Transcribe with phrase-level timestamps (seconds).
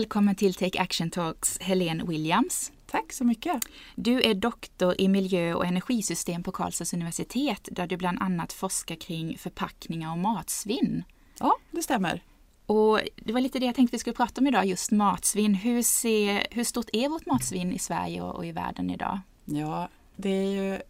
[0.00, 2.72] Välkommen till Take Action Talks, Helene Williams.
[2.86, 3.62] Tack så mycket.
[3.94, 8.94] Du är doktor i miljö och energisystem på Karlstads universitet där du bland annat forskar
[8.94, 11.04] kring förpackningar och matsvinn.
[11.38, 12.22] Ja, det stämmer.
[12.66, 15.54] Och det var lite det jag tänkte vi skulle prata om idag, just matsvinn.
[15.54, 19.20] Hur, ser, hur stort är vårt matsvinn i Sverige och, och i världen idag?
[19.44, 20.80] Ja, det är ju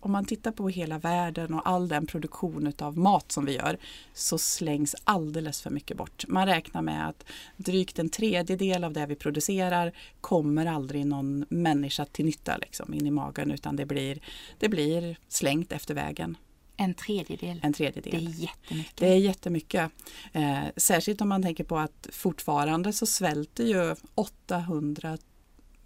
[0.00, 3.78] om man tittar på hela världen och all den produktion av mat som vi gör
[4.14, 6.24] så slängs alldeles för mycket bort.
[6.28, 7.24] Man räknar med att
[7.56, 13.06] drygt en tredjedel av det vi producerar kommer aldrig någon människa till nytta liksom, in
[13.06, 14.20] i magen utan det blir,
[14.58, 16.36] det blir slängt efter vägen.
[16.76, 17.60] En tredjedel.
[17.62, 18.24] En tredjedel.
[18.24, 18.96] Det är jättemycket.
[18.96, 19.90] Det är jättemycket.
[20.32, 25.18] Eh, särskilt om man tänker på att fortfarande så svälter ju 800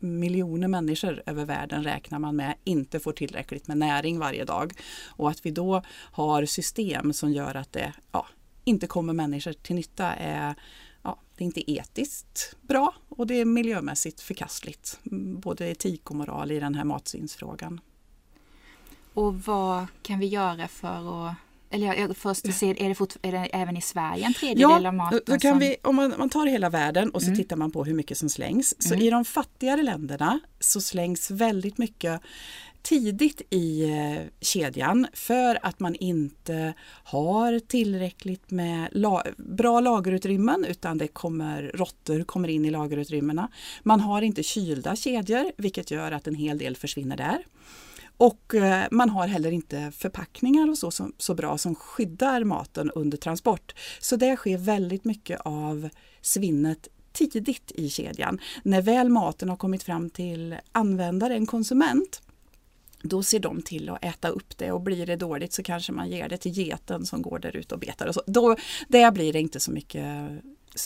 [0.05, 4.73] miljoner människor över världen räknar man med inte får tillräckligt med näring varje dag.
[5.07, 8.27] Och att vi då har system som gör att det ja,
[8.65, 10.55] inte kommer människor till nytta är
[11.03, 14.99] ja, det är inte etiskt bra och det är miljömässigt förkastligt.
[15.41, 17.81] Både etik och moral i den här matsvinnsfrågan.
[19.15, 21.35] Och vad kan vi göra för att
[21.75, 24.89] eller jag, först se, är det, fort, är det även i Sverige en tredjedel ja,
[24.89, 25.21] av maten?
[25.27, 25.59] Då kan som...
[25.59, 27.39] vi, om man, man, tar hela världen och så mm.
[27.39, 28.75] tittar man på hur mycket som slängs.
[28.79, 29.07] Så mm.
[29.07, 32.21] i de fattigare länderna så slängs väldigt mycket
[32.83, 40.99] tidigt i eh, kedjan för att man inte har tillräckligt med la bra lagerutrymmen utan
[40.99, 43.49] det kommer råttor kommer in i lagerutrymmena.
[43.83, 47.45] Man har inte kylda kedjor vilket gör att en hel del försvinner där.
[48.17, 52.91] Och eh, man har heller inte förpackningar och så, så, så bra som skyddar maten
[52.91, 53.75] under transport.
[54.01, 55.89] Så det sker väldigt mycket av
[56.21, 58.41] svinnet tidigt i kedjan.
[58.63, 62.23] När väl maten har kommit fram till användaren, konsument,
[63.03, 66.11] då ser de till att äta upp det och blir det dåligt så kanske man
[66.11, 68.07] ger det till geten som går där ute och betar.
[68.07, 68.23] Och så.
[68.27, 68.57] Då,
[68.89, 70.31] där blir det inte så mycket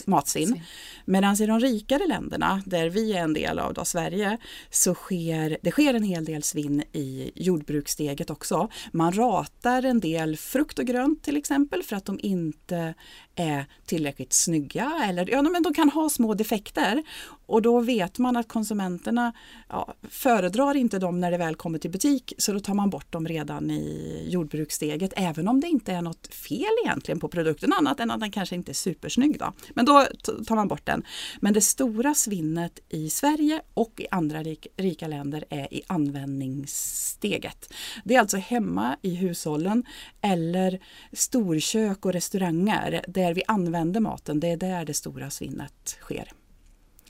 [0.05, 0.61] matsvinn.
[1.09, 4.37] Medan i de rikare länderna, där vi är en del av, då, Sverige,
[4.69, 8.69] så sker det sker en hel del svinn i jordbrukssteget också.
[8.91, 12.93] Man ratar en del frukt och grönt till exempel för att de inte
[13.35, 17.03] är tillräckligt snygga eller ja, men de kan ha små defekter.
[17.45, 19.33] Och då vet man att konsumenterna
[19.69, 23.11] ja, föredrar inte dem när det väl kommer till butik så då tar man bort
[23.11, 27.99] dem redan i jordbrukssteget även om det inte är något fel egentligen på produkten annat
[27.99, 29.39] än att den kanske inte är supersnygg.
[29.39, 29.53] Då.
[29.73, 30.05] Men då
[30.47, 30.98] tar man bort den.
[31.39, 34.43] Men det stora svinnet i Sverige och i andra
[34.77, 37.73] rika länder är i användningssteget.
[38.03, 39.85] Det är alltså hemma i hushållen
[40.21, 40.79] eller
[41.13, 44.39] storkök och restauranger där vi använder maten.
[44.39, 46.31] Det är där det stora svinnet sker.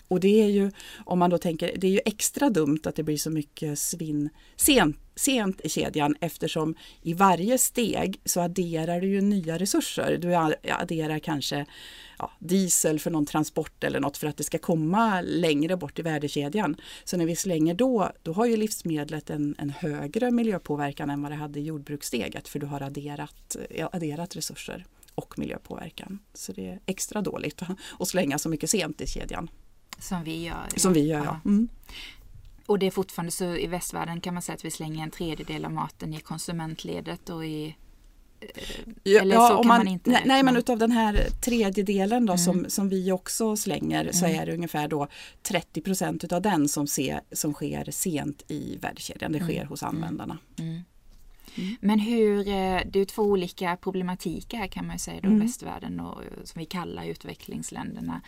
[0.09, 0.71] Och det är ju,
[1.05, 4.29] om man då tänker, det är ju extra dumt att det blir så mycket svinn
[4.55, 10.17] sent, sent i kedjan eftersom i varje steg så adderar du ju nya resurser.
[10.21, 10.35] Du
[10.73, 11.65] adderar kanske
[12.19, 16.01] ja, diesel för någon transport eller något för att det ska komma längre bort i
[16.01, 16.75] värdekedjan.
[17.03, 21.31] Så när vi slänger då, då har ju livsmedlet en, en högre miljöpåverkan än vad
[21.31, 23.57] det hade i jordbrukssteget för du har adderat,
[23.91, 26.19] adderat resurser och miljöpåverkan.
[26.33, 27.61] Så det är extra dåligt
[27.99, 29.49] att slänga så mycket sent i kedjan.
[29.99, 30.67] Som vi gör.
[30.75, 31.39] Som vi gör, ja.
[31.45, 31.67] Mm.
[32.65, 35.65] Och det är fortfarande så i västvärlden kan man säga att vi slänger en tredjedel
[35.65, 37.75] av maten i konsumentledet och i
[39.03, 42.33] Ja, Eller så kan man, man, inte nej, nej, men utav den här tredjedelen då
[42.33, 42.37] mm.
[42.37, 44.13] som, som vi också slänger mm.
[44.13, 45.07] så är det ungefär då
[45.43, 49.31] 30 procent utav den som, se, som sker sent i värdekedjan.
[49.31, 49.67] Det sker mm.
[49.67, 50.37] hos användarna.
[50.59, 50.81] Mm.
[51.55, 51.75] Mm.
[51.81, 55.39] Men hur, eh, det är två olika problematiker här kan man säga då, mm.
[55.39, 58.21] västvärlden och som vi kallar utvecklingsländerna.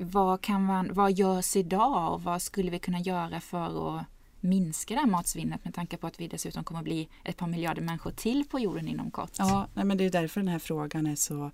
[0.00, 4.06] Vad, kan man, vad görs idag och vad skulle vi kunna göra för att
[4.40, 7.46] minska det här matsvinnet med tanke på att vi dessutom kommer att bli ett par
[7.46, 9.30] miljarder människor till på jorden inom kort?
[9.38, 11.50] Ja, nej, men det är därför den här frågan är så,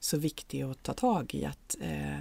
[0.00, 1.44] så viktig att ta tag i.
[1.44, 2.20] Att, eh,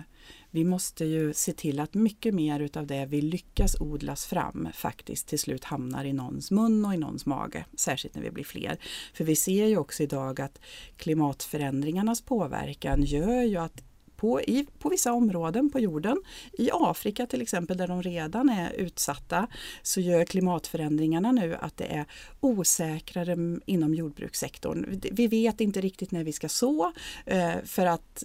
[0.52, 5.28] vi måste ju se till att mycket mer utav det vi lyckas odlas fram faktiskt
[5.28, 8.78] till slut hamnar i någons mun och i någons mage, särskilt när vi blir fler.
[9.14, 10.60] För vi ser ju också idag att
[10.98, 13.84] klimatförändringarnas påverkan gör ju att
[14.22, 16.18] på, i, på vissa områden på jorden.
[16.54, 19.48] I Afrika till exempel där de redan är utsatta
[19.82, 22.06] så gör klimatförändringarna nu att det är
[22.40, 25.02] osäkrare inom jordbrukssektorn.
[25.12, 26.92] Vi vet inte riktigt när vi ska så
[27.26, 28.24] eh, för att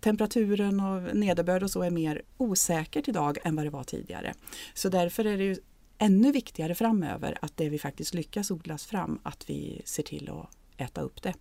[0.00, 4.34] temperaturen och nederbörd och så är mer osäkert idag än vad det var tidigare.
[4.74, 5.56] Så därför är det ju
[5.98, 10.57] ännu viktigare framöver att det vi faktiskt lyckas odlas fram, att vi ser till att
[10.78, 11.34] äta upp det.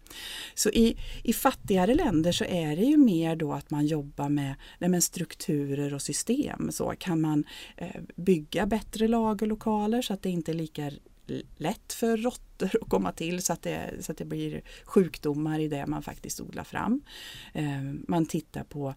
[0.54, 4.56] Så i, i fattigare länder så är det ju mer då att man jobbar med,
[4.80, 6.72] med strukturer och system.
[6.72, 7.44] Så kan man
[7.78, 10.92] eh, bygga bättre lagerlokaler så att det inte är lika
[11.57, 15.68] lätt för råttor att komma till så att, det, så att det blir sjukdomar i
[15.68, 17.01] det man faktiskt odlar fram.
[17.54, 18.95] Eh, man tittar på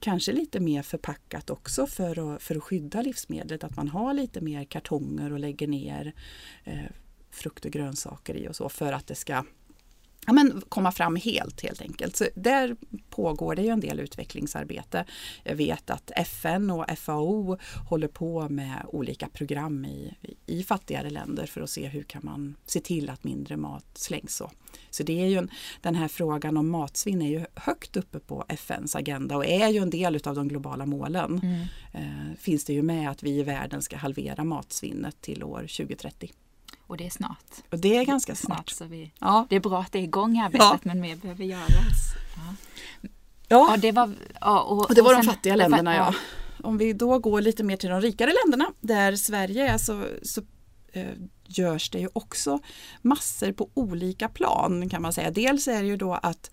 [0.00, 3.64] kanske lite mer förpackat också för att, för att skydda livsmedlet.
[3.64, 6.14] Att man har lite mer kartonger och lägger ner
[6.64, 6.78] eh,
[7.30, 9.44] frukt och grönsaker i och så för att det ska
[10.30, 12.16] ja, men komma fram helt helt enkelt.
[12.16, 12.76] Så där
[13.10, 15.04] pågår det ju en del utvecklingsarbete.
[15.44, 20.14] Jag vet att FN och FAO håller på med olika program i,
[20.46, 24.36] i fattigare länder för att se hur kan man se till att mindre mat slängs.
[24.36, 24.50] Så,
[24.90, 25.50] så det är ju en,
[25.80, 29.82] den här frågan om matsvinn är ju högt uppe på FNs agenda och är ju
[29.82, 31.40] en del av de globala målen.
[31.42, 31.60] Mm.
[31.92, 36.32] Eh, finns det ju med att vi i världen ska halvera matsvinnet till år 2030.
[36.90, 37.46] Och det är snart.
[37.70, 38.56] Och det är ganska snart.
[38.56, 39.46] snart så vi, ja.
[39.48, 40.78] Det är bra att det är igång arbetet ja.
[40.82, 42.14] men mer behöver göras.
[42.36, 42.54] Ja.
[43.48, 43.76] Ja.
[43.76, 46.14] det var, och, och det var de fattiga länderna ja.
[46.62, 50.42] Om vi då går lite mer till de rikare länderna där Sverige är så, så
[50.92, 51.12] eh,
[51.46, 52.60] görs det ju också
[53.02, 55.30] massor på olika plan kan man säga.
[55.30, 56.50] Dels är det ju då att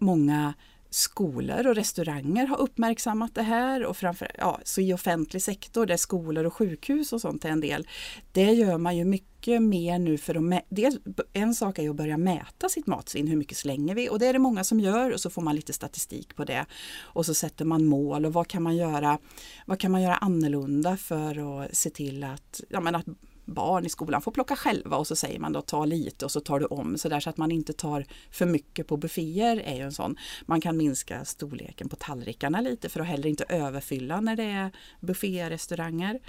[0.00, 0.54] många
[0.90, 5.96] skolor och restauranger har uppmärksammat det här och framför, ja, så i offentlig sektor där
[5.96, 7.88] skolor och sjukhus och sånt är en del.
[8.32, 10.96] Det gör man ju mycket mer nu för att dels,
[11.32, 14.32] en sak är att börja mäta sitt matsvinn, hur mycket slänger vi och det är
[14.32, 16.66] det många som gör och så får man lite statistik på det.
[17.00, 19.18] Och så sätter man mål och vad kan man göra,
[19.66, 23.06] vad kan man göra annorlunda för att se till att, ja, men att
[23.50, 26.40] barn i skolan får plocka själva och så säger man då ta lite och så
[26.40, 29.74] tar du om så där så att man inte tar för mycket på bufféer är
[29.74, 30.16] ju en sån.
[30.46, 34.70] Man kan minska storleken på tallrikarna lite för att heller inte överfylla när det är
[35.00, 36.20] bufférestauranger.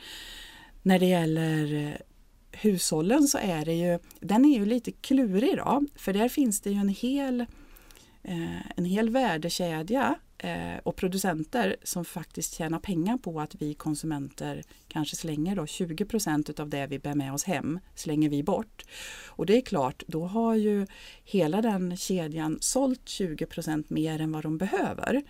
[0.83, 1.97] När det gäller
[2.51, 6.71] hushållen så är det ju, den är ju lite klurig då, för där finns det
[6.71, 7.41] ju en hel,
[8.23, 14.63] eh, en hel värdekedja Eh, och producenter som faktiskt tjänar pengar på att vi konsumenter
[14.87, 18.85] kanske slänger då 20% av det vi bär med oss hem slänger vi bort.
[19.27, 20.87] Och det är klart, då har ju
[21.23, 25.21] hela den kedjan sålt 20% mer än vad de behöver.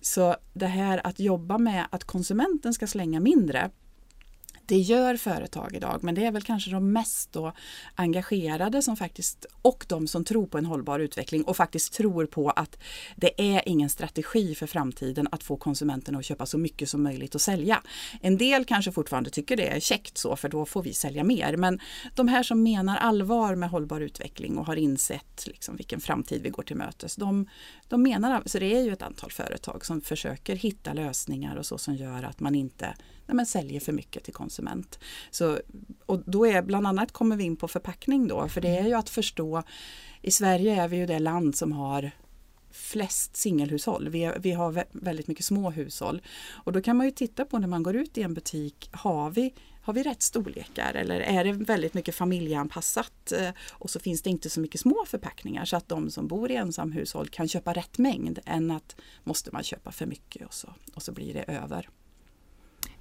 [0.00, 3.70] Så det här att jobba med att konsumenten ska slänga mindre
[4.66, 7.52] det gör företag idag, men det är väl kanske de mest då
[7.94, 12.50] engagerade som faktiskt och de som tror på en hållbar utveckling och faktiskt tror på
[12.50, 12.78] att
[13.16, 17.34] det är ingen strategi för framtiden att få konsumenterna att köpa så mycket som möjligt
[17.34, 17.82] och sälja.
[18.20, 21.56] En del kanske fortfarande tycker det är käckt så för då får vi sälja mer,
[21.56, 21.80] men
[22.14, 26.50] de här som menar allvar med hållbar utveckling och har insett liksom vilken framtid vi
[26.50, 27.48] går till mötes, de,
[27.88, 31.78] de menar, så det är ju ett antal företag som försöker hitta lösningar och så
[31.78, 32.94] som gör att man inte
[33.26, 34.98] nej men säljer för mycket till konsument.
[35.30, 35.58] Så,
[36.06, 38.94] och då är bland annat kommer vi in på förpackning då, för det är ju
[38.94, 39.62] att förstå
[40.22, 42.10] i Sverige är vi ju det land som har
[42.74, 44.08] flest singelhushåll.
[44.08, 46.22] Vi, vi har väldigt mycket små hushåll.
[46.50, 49.30] Och då kan man ju titta på när man går ut i en butik, har
[49.30, 54.22] vi, har vi rätt storlekar eller är det väldigt mycket familjeanpassat eh, och så finns
[54.22, 57.72] det inte så mycket små förpackningar så att de som bor i ensamhushåll kan köpa
[57.72, 61.42] rätt mängd än att måste man köpa för mycket och så, och så blir det
[61.42, 61.88] över.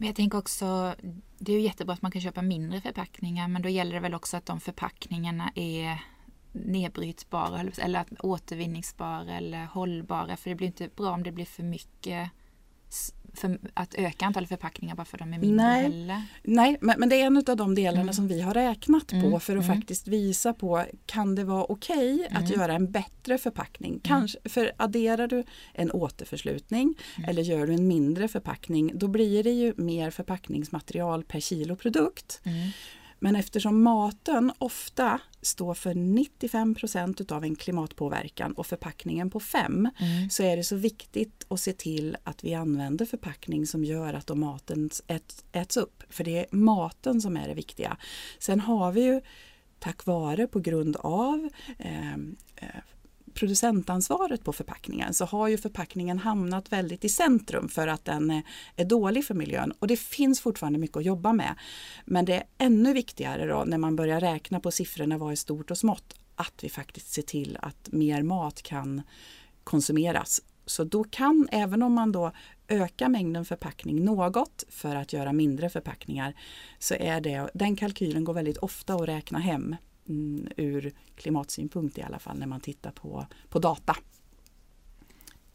[0.04, 0.96] Men jag tänker också,
[1.38, 4.14] det är ju jättebra att man kan köpa mindre förpackningar men då gäller det väl
[4.14, 6.04] också att de förpackningarna är
[6.52, 12.30] nedbrytbara eller återvinningsbara eller hållbara för det blir inte bra om det blir för mycket
[13.34, 16.22] för att öka antalet förpackningar bara för att de är mindre Nej, heller.
[16.44, 18.14] Nej men, men det är en av de delarna mm.
[18.14, 19.40] som vi har räknat på mm.
[19.40, 19.78] för att mm.
[19.78, 22.60] faktiskt visa på kan det vara okej okay att mm.
[22.60, 23.92] göra en bättre förpackning.
[23.92, 24.02] Mm.
[24.04, 27.30] Kanske, för adderar du en återförslutning mm.
[27.30, 32.42] eller gör du en mindre förpackning då blir det ju mer förpackningsmaterial per kilo produkt.
[33.24, 40.30] Men eftersom maten ofta står för 95% av en klimatpåverkan och förpackningen på 5 mm.
[40.30, 44.38] så är det så viktigt att se till att vi använder förpackning som gör att
[44.38, 46.04] maten äts, äts upp.
[46.10, 47.98] För det är maten som är det viktiga.
[48.40, 49.22] Sen har vi ju
[49.80, 51.50] tack vare på grund av
[51.80, 52.14] eh,
[52.56, 52.82] eh
[53.34, 58.42] producentansvaret på förpackningen så har ju förpackningen hamnat väldigt i centrum för att den
[58.76, 59.74] är dålig för miljön.
[59.80, 61.56] Och det finns fortfarande mycket att jobba med.
[62.06, 65.72] Men det är ännu viktigare då när man börjar räkna på siffrorna vad är stort
[65.72, 69.02] och smått att vi faktiskt ser till att mer mat kan
[69.64, 70.42] konsumeras.
[70.66, 72.32] Så då kan, även om man då
[72.68, 76.34] ökar mängden förpackning något för att göra mindre förpackningar,
[76.80, 79.76] så är det, den kalkylen går väldigt ofta att räkna hem
[80.10, 83.96] mm, ur klimatsynpunkt i alla fall när man tittar på, på data.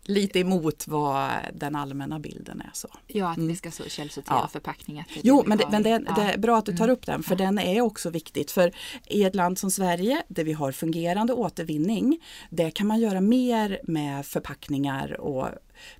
[0.02, 2.70] Lite emot vad den allmänna bilden är.
[2.72, 2.88] så.
[3.06, 3.48] Ja, att mm.
[3.48, 4.48] vi ska så källsortera ja.
[4.48, 5.06] förpackningar.
[5.22, 6.96] Jo, men, det, men det, det, är bra att du tar mm.
[6.96, 7.38] upp den för ja.
[7.38, 8.50] den är också viktigt.
[8.50, 8.72] För
[9.06, 13.80] i ett land som Sverige där vi har fungerande återvinning, där kan man göra mer
[13.82, 15.48] med förpackningar och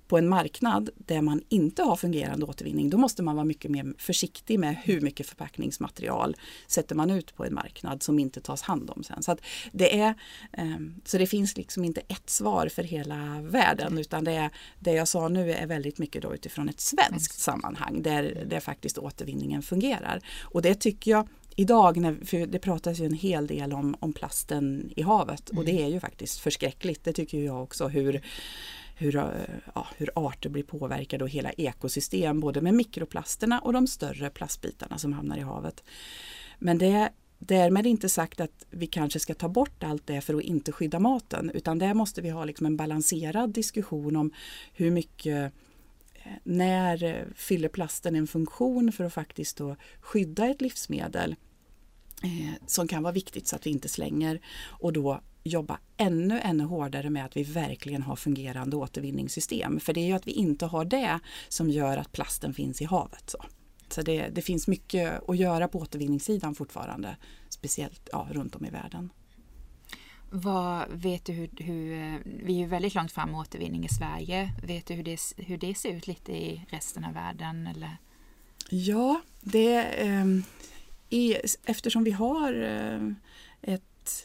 [0.07, 3.93] på en marknad där man inte har fungerande återvinning, då måste man vara mycket mer
[3.97, 6.35] försiktig med hur mycket förpackningsmaterial
[6.67, 9.23] sätter man ut på en marknad som inte tas hand om sen.
[9.23, 9.37] Så,
[9.71, 10.13] det, är,
[10.51, 14.91] ehm, så det finns liksom inte ett svar för hela världen utan det, är, det
[14.91, 19.61] jag sa nu är väldigt mycket då utifrån ett svenskt sammanhang där, där faktiskt återvinningen
[19.61, 20.21] fungerar.
[20.41, 21.27] Och det tycker jag
[21.59, 25.65] idag, när, för det pratas ju en hel del om, om plasten i havet och
[25.65, 25.85] det mm.
[25.85, 27.03] är ju faktiskt förskräckligt.
[27.03, 28.21] Det tycker jag också hur
[28.99, 29.23] hur, eh,
[29.75, 34.97] ja, hur arter blir påverkade och hela ekosystem både med mikroplasterna och de större plastbitarna
[34.97, 35.83] som hamnar i havet.
[36.59, 37.09] Men det
[37.41, 40.99] Därmed inte sagt att vi kanske ska ta bort allt det för att inte skydda
[40.99, 44.31] maten utan där måste vi ha liksom en balanserad diskussion om
[44.73, 45.53] hur mycket
[46.13, 51.35] eh, när eh, fyller plasten en funktion för att faktiskt då skydda ett livsmedel
[52.23, 56.63] eh, som kan vara viktigt så att vi inte slänger och då jobba ännu, ännu
[56.63, 59.79] hårdare med att vi verkligen har fungerande återvinningssystem.
[59.79, 62.85] För det är ju att vi inte har det som gör att plasten finns i
[62.85, 63.29] havet.
[63.29, 63.45] Så,
[63.89, 67.17] så det, det finns mycket att göra på återvinningssidan fortfarande,
[67.49, 69.09] speciellt ja, runt om i världen.
[70.31, 74.51] Vad, vet du hur, hur, vi är ju väldigt långt fram med återvinning i Sverige.
[74.63, 77.67] Vet du hur det, hur det ser ut lite i resten av världen?
[77.67, 77.97] Eller?
[78.69, 80.25] Ja, det, eh,
[81.65, 83.13] eftersom vi har eh,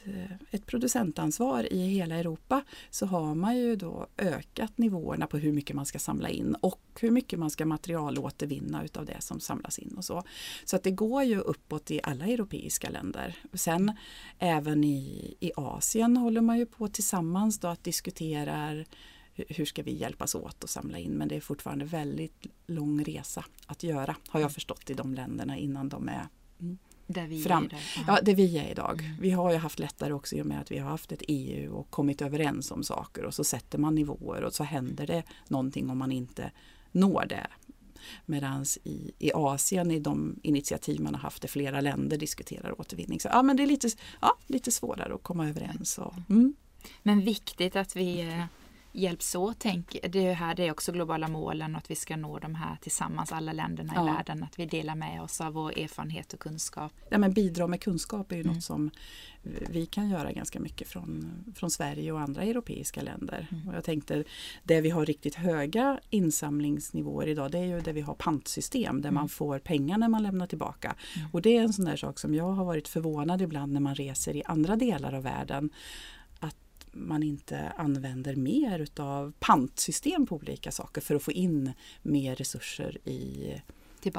[0.05, 5.53] ett ett, producentansvar i hela Europa så har man ju då ökat nivåerna på hur
[5.53, 9.79] mycket man ska samla in och hur mycket man ska materialåtervinna utav det som samlas
[9.79, 10.23] in och så.
[10.65, 13.37] Så att det går ju uppåt i alla europeiska länder.
[13.53, 13.93] Sen
[14.39, 18.85] även i, i Asien håller man ju på tillsammans då att diskutera
[19.35, 23.45] hur ska vi hjälpas åt att samla in men det är fortfarande väldigt lång resa
[23.67, 26.29] att göra har jag förstått i de länderna innan de är
[26.61, 27.65] mm, där vi fram.
[27.65, 28.05] är.
[28.07, 29.03] Ja, där vi är idag.
[29.03, 29.17] Mm.
[29.21, 31.75] Vi har ju haft lättare också i och med att vi har haft ett EU
[31.75, 35.91] och kommit överens om saker och så sätter man nivåer och så händer det någonting
[35.91, 36.51] om man inte
[36.93, 37.47] når det.
[38.27, 43.21] Medan i, i Asien, i de initiativ man har haft i flera länder diskuterar återvinning.
[43.21, 43.89] Så ja, men det är lite,
[44.21, 45.99] ja, lite svårare att komma överens.
[45.99, 46.55] Och, mm.
[47.03, 48.45] Men viktigt att vi eh,
[48.95, 49.57] hjälps åt.
[49.59, 52.55] Tänk, det är här det är också globala målen och att vi ska nå de
[52.55, 54.03] här tillsammans, alla länderna ja.
[54.03, 54.43] i världen.
[54.43, 56.93] Att vi delar med oss av vår erfarenhet och kunskap.
[57.09, 58.55] Ja, men bidra med kunskap är ju mm.
[58.55, 58.91] något som
[59.45, 63.49] vi kan göra ganska mycket från, från Sverige och andra europeiska länder.
[63.53, 63.69] Mm.
[63.69, 64.25] Och jag tänkte,
[64.63, 69.09] det vi har riktigt höga insamlingsnivåer idag det är ju där vi har pantsystem där
[69.09, 69.15] mm.
[69.15, 70.97] man får pengar när man lämnar tillbaka.
[71.17, 71.29] Mm.
[71.33, 73.95] Och det är en sån där sak som jag har varit förvånad ibland när man
[73.95, 75.71] reser i andra delar av världen
[76.95, 81.73] man inte använder mer utav pantsystem på olika saker för att få in
[82.03, 83.53] mer resurser i,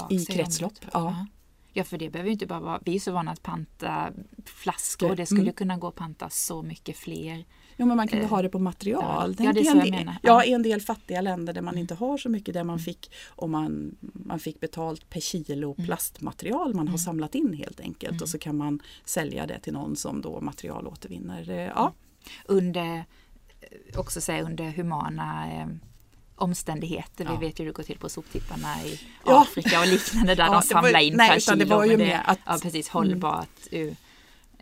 [0.09, 0.73] i kretslopp.
[0.93, 1.25] Ja.
[1.73, 4.11] ja, för det behöver inte bara vara, vi är så vana att panta
[4.45, 5.53] flaskor, det skulle mm.
[5.53, 7.45] kunna gå att panta så mycket fler.
[7.77, 9.35] Ja, men man kan ju ha det på material.
[9.39, 10.17] Ja, det är så jag menar.
[10.21, 11.81] Ja, i en del fattiga länder där man mm.
[11.81, 12.83] inte har så mycket där man mm.
[12.83, 15.85] fick om man, man fick betalt per kilo mm.
[15.85, 19.95] plastmaterial man har samlat in helt enkelt och så kan man sälja det till någon
[19.95, 21.71] som då materialåtervinner.
[21.75, 21.93] Ja,
[22.45, 23.03] under,
[23.61, 25.67] eh, också säga under humana eh,
[26.35, 27.25] omständigheter.
[27.25, 27.37] Ja.
[27.37, 29.41] Vi vet ju hur det går till på soptipparna i ja.
[29.41, 31.57] Afrika och liknande där ja, de samlar in nej, per kilo.
[31.57, 33.87] Det var ju det, att, ja, precis, hållbart mm.
[33.87, 33.95] ur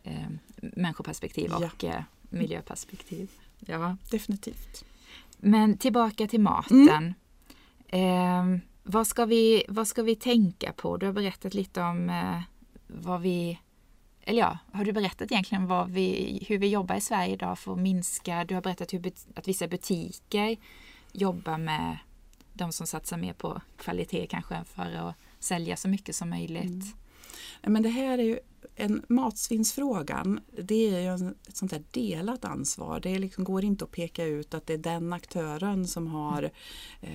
[0.04, 3.30] eh, människoperspektiv och eh, miljöperspektiv.
[3.60, 4.86] Ja, definitivt.
[5.38, 7.14] Men tillbaka till maten.
[7.88, 8.54] Mm.
[8.54, 10.98] Eh, vad, ska vi, vad ska vi tänka på?
[10.98, 12.42] Du har berättat lite om eh,
[12.88, 13.60] vad vi
[14.26, 17.74] eller ja, har du berättat egentligen vad vi, hur vi jobbar i Sverige idag för
[17.74, 20.58] att minska, du har berättat hur, att vissa butiker
[21.12, 21.98] jobbar med
[22.54, 26.64] de som satsar mer på kvalitet kanske för att sälja så mycket som möjligt.
[26.64, 27.74] Mm.
[27.74, 28.40] Men det här är ju
[28.76, 33.00] en matsvinnsfrågan, det är ju ett sånt där delat ansvar.
[33.00, 36.52] Det liksom går inte att peka ut att det är den aktören som har
[37.02, 37.10] eh,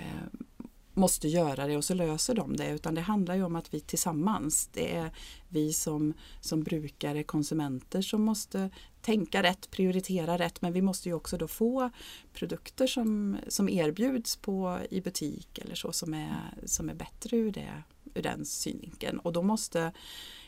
[0.98, 3.80] måste göra det och så löser de det utan det handlar ju om att vi
[3.80, 5.10] tillsammans, det är
[5.48, 11.14] vi som, som brukare, konsumenter som måste tänka rätt, prioritera rätt men vi måste ju
[11.14, 11.90] också då få
[12.32, 17.52] produkter som, som erbjuds på, i butik eller så som är, som är bättre ur,
[17.52, 17.82] det,
[18.14, 19.92] ur den synvinkeln och då måste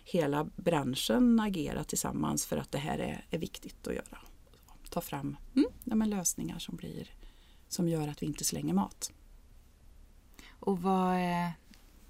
[0.04, 4.19] hela branschen agera tillsammans för att det här är, är viktigt att göra.
[4.90, 7.11] Ta fram mm, ja, lösningar som, blir,
[7.69, 9.12] som gör att vi inte slänger mat.
[10.61, 11.17] Och vad,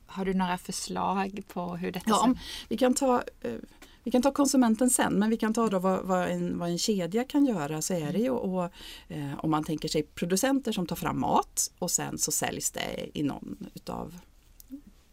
[0.07, 2.35] har du några förslag på hur detta ja,
[2.69, 3.55] vi kan ta eh,
[4.03, 6.79] vi kan ta konsumenten sen, men vi kan ta då vad, vad, en, vad en
[6.79, 7.83] kedja kan göra.
[7.83, 8.71] Så är det ju och,
[9.09, 13.19] eh, om man tänker sig producenter som tar fram mat och sen så säljs det
[13.19, 14.19] i någon utav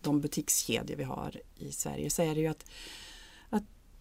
[0.01, 2.65] de butikskedjor vi har i Sverige så är det ju att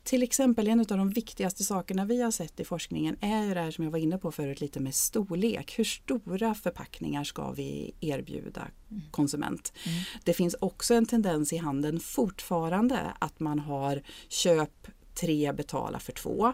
[0.07, 3.61] till exempel en av de viktigaste sakerna vi har sett i forskningen är ju det
[3.61, 5.79] här som jag var inne på förut lite med storlek.
[5.79, 9.03] Hur stora förpackningar ska vi erbjuda mm.
[9.11, 9.73] konsument?
[9.87, 9.99] Mm.
[10.25, 16.13] Det finns också en tendens i handeln fortfarande att man har köp tre, betala för
[16.13, 16.53] två.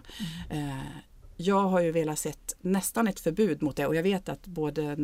[0.51, 0.69] Mm.
[0.69, 0.87] Eh,
[1.37, 4.97] jag har ju velat sett nästan ett förbud mot det och jag vet att både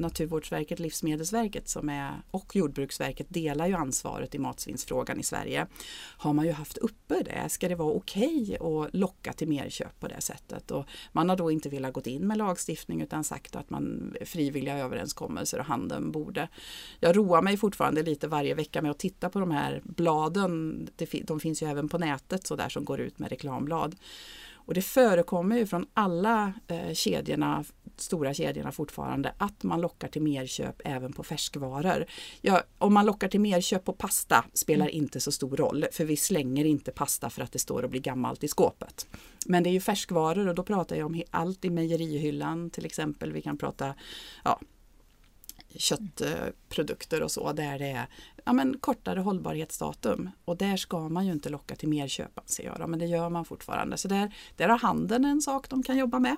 [0.00, 5.66] Naturvårdsverket, Livsmedelsverket som är, och Jordbruksverket delar ju ansvaret i matsvinnsfrågan i Sverige.
[6.16, 7.48] Har man ju haft uppe det.
[7.48, 10.70] Ska det vara okej okay att locka till mer köp på det sättet?
[10.70, 14.78] Och man har då inte velat gå in med lagstiftning utan sagt att man frivilliga
[14.78, 16.48] överenskommelser och handeln borde.
[17.00, 20.88] Jag roar mig fortfarande lite varje vecka med att titta på de här bladen.
[21.24, 23.96] De finns ju även på nätet så där som går ut med reklamblad.
[24.66, 27.64] Och det förekommer ju från alla eh, kedjorna,
[27.96, 32.06] stora kedjorna fortfarande, att man lockar till merköp även på färskvaror.
[32.40, 34.96] Ja, om man lockar till merköp på pasta spelar mm.
[34.96, 38.00] inte så stor roll, för vi slänger inte pasta för att det står och blir
[38.00, 39.06] gammalt i skåpet.
[39.46, 43.32] Men det är ju färskvaror och då pratar jag om allt i mejerihyllan till exempel.
[43.32, 43.94] Vi kan prata
[44.44, 44.60] ja,
[45.76, 48.06] köttprodukter och så där det är
[48.44, 50.30] ja, men kortare hållbarhetsdatum.
[50.44, 53.44] Och där ska man ju inte locka till merköp anser jag, men det gör man
[53.44, 53.96] fortfarande.
[53.96, 56.36] Så där, där har handeln en sak de kan jobba med.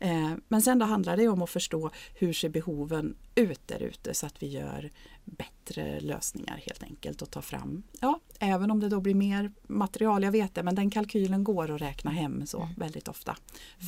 [0.00, 4.14] Eh, men sen då handlar det om att förstå hur ser behoven ut där ute
[4.14, 4.90] så att vi gör
[5.24, 10.22] bättre lösningar helt enkelt och tar fram, ja, även om det då blir mer material,
[10.22, 12.74] jag vet det, men den kalkylen går att räkna hem så mm.
[12.76, 13.36] väldigt ofta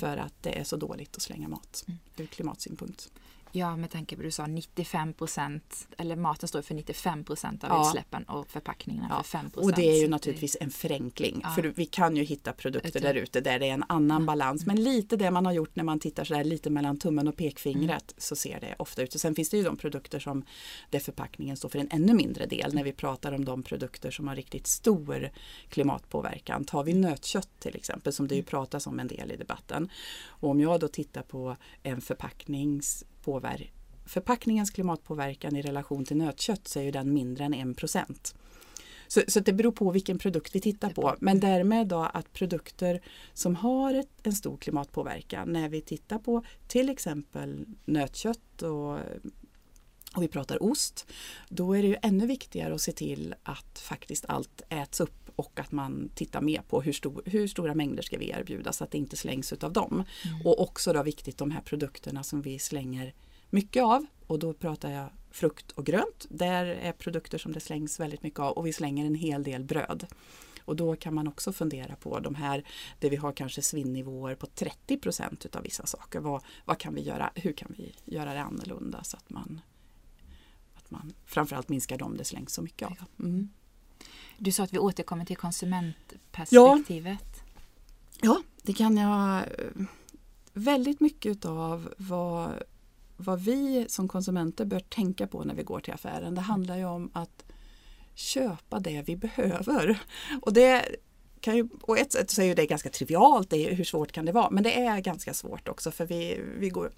[0.01, 1.99] för att det är så dåligt att slänga mat mm.
[2.17, 3.11] ur klimatsynpunkt.
[3.53, 7.65] Ja, med tanke på att du sa 95 procent, eller maten står för 95 procent
[7.65, 7.87] av ja.
[7.87, 9.23] utsläppen och förpackningarna ja.
[9.23, 9.67] för 5 procent.
[9.67, 11.41] Och det är ju naturligtvis en förenkling.
[11.43, 11.51] Ja.
[11.51, 14.67] För vi kan ju hitta produkter där ute där det är en annan balans.
[14.67, 18.13] Men lite det man har gjort när man tittar sådär lite mellan tummen och pekfingret
[18.13, 18.15] mm.
[18.19, 19.15] så ser det ofta ut.
[19.15, 20.45] Och sen finns det ju de produkter som
[20.91, 22.75] där förpackningen står för en ännu mindre del.
[22.75, 25.31] När vi pratar om de produkter som har riktigt stor
[25.69, 26.65] klimatpåverkan.
[26.65, 28.51] Tar vi nötkött till exempel som det ju mm.
[28.51, 29.89] pratas om en del i debatten.
[30.27, 33.71] Och om jag då tittar på en förpacknings påver
[34.07, 38.35] förpackningens klimatpåverkan i relation till nötkött så är ju den mindre än 1 procent.
[39.09, 41.15] Så, så det beror på vilken produkt vi tittar på.
[41.21, 43.01] Men därmed då att produkter
[43.35, 48.93] som har ett, en stor klimatpåverkan när vi tittar på till exempel nötkött och,
[50.15, 51.07] och vi pratar ost,
[51.49, 55.61] då är det ju ännu viktigare att se till att faktiskt allt äts upp och
[55.61, 58.91] att man tittar mer på hur, stor, hur stora mängder ska vi erbjuda så att
[58.91, 60.05] det inte slängs utav dem.
[60.25, 60.47] Mm.
[60.47, 63.15] Och också då viktigt de här produkterna som vi slänger
[63.51, 66.27] mycket av och då pratar jag frukt och grönt.
[66.29, 69.65] Där är produkter som det slängs väldigt mycket av och vi slänger en hel del
[69.65, 70.07] bröd.
[70.65, 72.65] Och då kan man också fundera på de här
[72.99, 76.21] där vi har kanske svinnnivåer på 30 procent utav vissa saker.
[76.21, 77.31] Vad, vad kan vi göra?
[77.35, 79.61] Hur kan vi göra det annorlunda så att man,
[80.75, 82.97] att man framförallt minskar dem det slängs så mycket av.
[83.19, 83.49] Mm.
[84.39, 87.43] Du sa att vi återkommer till konsumentperspektivet.
[88.21, 89.39] Ja, ja det kan jag.
[89.39, 89.85] Eh,
[90.53, 92.51] väldigt mycket av vad,
[93.17, 96.35] vad vi som konsumenter bör tänka på när vi går till affären.
[96.35, 97.45] Det handlar ju om att
[98.15, 100.03] köpa det vi behöver.
[100.43, 100.85] Och det
[101.41, 104.25] kan ju, på ett sätt så är det ganska trivialt, det är, hur svårt kan
[104.25, 104.51] det vara?
[104.51, 106.93] Men det är ganska svårt också för vi, vi går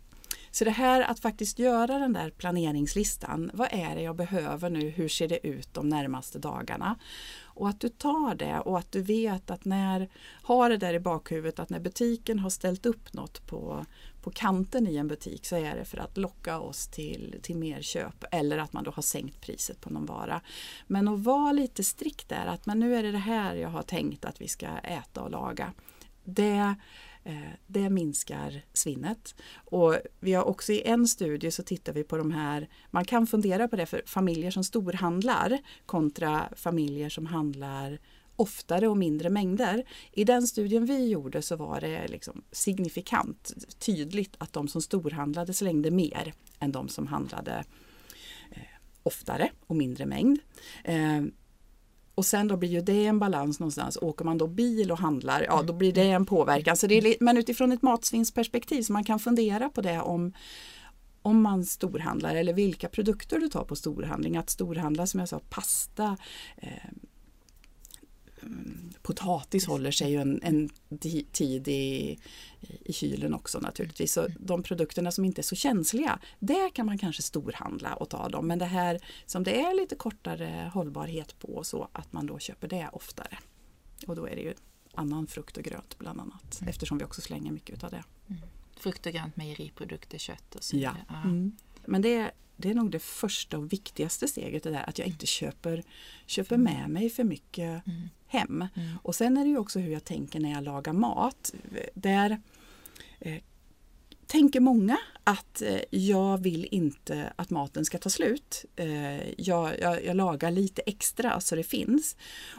[0.51, 3.51] så det här att faktiskt göra den där planeringslistan.
[3.55, 4.89] Vad är det jag behöver nu?
[4.89, 6.99] Hur ser det ut de närmaste dagarna?
[7.43, 10.09] Och att du tar det och att du vet att när,
[10.43, 13.87] har det där i bakhuvudet att när butiken har ställt upp något på,
[14.23, 17.83] på kanten i en butik så är det för att locka oss till, till mer
[17.83, 20.41] köp eller att man då har sänkt priset på någon vara.
[20.87, 23.83] Men att vara lite strikt där, att men nu är det det här jag har
[23.83, 25.73] tänkt att vi ska äta och laga.
[26.25, 26.75] Det
[27.25, 29.35] Eh, det minskar svinnet.
[29.65, 33.27] Och vi har också i en studie så tittar vi på de här, man kan
[33.27, 37.99] fundera på det för familjer som storhandlar kontra familjer som handlar
[38.37, 39.85] oftare och mindre mängder.
[40.13, 45.55] I den studien vi gjorde så var det liksom signifikant tydligt att de som storhandlade
[45.55, 47.65] slängde mer än de som handlade
[48.51, 48.63] eh,
[49.03, 50.39] oftare och mindre mängd.
[50.85, 51.23] Eh,
[52.21, 53.99] och sen då blir ju det en balans någonstans.
[54.01, 56.77] Åker man då bil och handlar, ja då blir det en påverkan.
[56.77, 60.33] Så det är, men utifrån ett matsvinnsperspektiv så man kan fundera på det om
[61.23, 64.37] om man storhandlar eller vilka produkter du tar på storhandling.
[64.37, 66.17] Att storhandla som jag sa, pasta,
[66.57, 66.69] eh,
[69.03, 70.71] potatis håller sig ju en, en
[71.33, 72.19] tid i,
[72.61, 74.13] i kylen också naturligtvis.
[74.13, 78.29] Så de produkterna som inte är så känsliga, där kan man kanske storhandla och ta
[78.29, 78.47] dem.
[78.47, 82.69] Men det här som det är lite kortare hållbarhet på så att man då köper
[82.69, 83.39] det oftare.
[84.07, 84.55] Och då är det ju
[84.95, 86.69] annan frukt och grönt bland annat mm.
[86.69, 88.05] eftersom vi också slänger mycket av det.
[88.29, 88.41] Mm.
[88.77, 91.05] Frukt och grönt, mejeriprodukter, kött och så vidare.
[91.09, 91.23] Ja.
[91.23, 91.57] Mm.
[91.85, 95.27] Men det, det är nog det första och viktigaste steget det där att jag inte
[95.27, 95.83] köper,
[96.27, 98.09] köper med mig för mycket mm.
[98.31, 98.67] Hem.
[98.75, 98.99] Mm.
[99.03, 101.55] Och sen är det ju också hur jag tänker när jag lagar mat.
[101.95, 102.41] Där
[103.19, 103.43] eh,
[104.27, 108.65] tänker många att eh, jag vill inte att maten ska ta slut.
[108.77, 112.17] Eh, jag, jag, jag, lagar lite extra så det finns.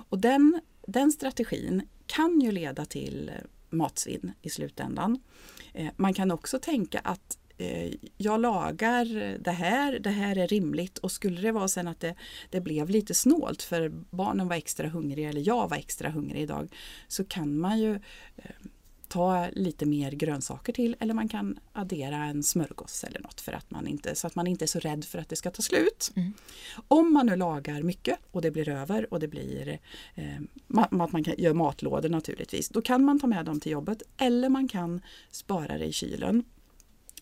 [0.10, 3.32] Och den, den strategin kan ju leda till
[3.70, 5.20] matsvinn i slutändan.
[5.74, 7.38] Eh, man kan också tänka att
[8.18, 12.16] jag lagar det här, det här är rimligt och skulle det vara sen att det,
[12.50, 16.70] det blev lite snålt för barnen var extra hungriga eller jag var extra hungrig idag
[17.08, 17.96] så kan man ju
[18.36, 18.52] eh,
[19.12, 23.72] ta lite mer grönsaker till eller man kan addera en smörgås eller något för att
[23.72, 26.12] man inte, så att man inte är så rädd för att det ska ta slut.
[26.16, 26.34] Mm.
[26.88, 29.80] Om man nu lagar mycket och det blir över och det blir
[30.16, 34.04] eh, att man kan göra matlådor naturligtvis, då kan man ta med dem till jobbet
[34.18, 36.44] eller man kan spara det i kylen.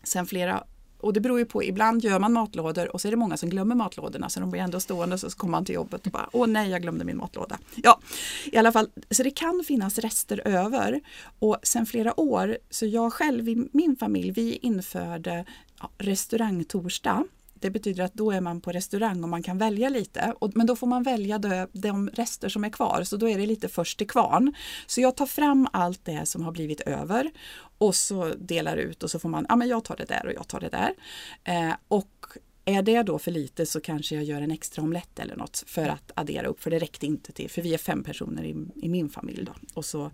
[0.03, 0.63] Sen flera
[1.01, 3.49] och det beror ju på, ibland gör man matlådor och så är det många som
[3.49, 6.47] glömmer matlådorna så de blir ändå stående så kommer man till jobbet och bara åh
[6.47, 7.59] nej jag glömde min matlåda.
[7.75, 7.99] Ja,
[8.45, 11.01] i alla fall, så det kan finnas rester över.
[11.39, 15.45] Och sen flera år, så jag själv i min familj, vi införde
[15.79, 17.23] ja, restaurangtorsdag
[17.61, 20.33] det betyder att då är man på restaurang och man kan välja lite.
[20.39, 23.37] Och, men då får man välja de, de rester som är kvar, så då är
[23.37, 24.53] det lite först till kvarn.
[24.87, 27.31] Så jag tar fram allt det som har blivit över
[27.77, 30.33] och så delar ut och så får man, ja men jag tar det där och
[30.33, 30.93] jag tar det där.
[31.43, 32.09] Eh, och
[32.65, 35.87] är det då för lite så kanske jag gör en extra omelett eller något för
[35.87, 38.89] att addera upp, för det räckte inte till, för vi är fem personer i, i
[38.89, 39.45] min familj.
[39.45, 39.53] Då.
[39.73, 40.11] Och, så,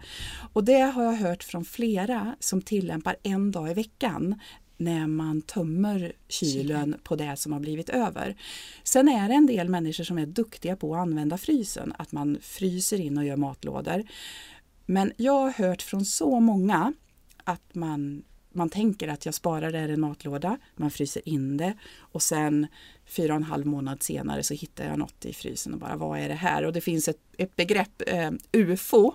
[0.54, 4.40] och det har jag hört från flera som tillämpar en dag i veckan
[4.78, 8.36] när man tömmer kylen på det som har blivit över.
[8.84, 12.38] Sen är det en del människor som är duktiga på att använda frysen, att man
[12.42, 14.04] fryser in och gör matlådor.
[14.86, 16.94] Men jag har hört från så många
[17.44, 18.24] att man
[18.56, 22.68] man tänker att jag sparar det i en matlåda, man fryser in det och sen
[23.06, 26.20] fyra och en halv månad senare så hittar jag något i frysen och bara vad
[26.20, 26.66] är det här?
[26.66, 29.14] Och det finns ett, ett begrepp, eh, UFO,